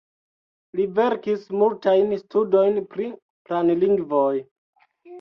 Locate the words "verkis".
0.99-1.43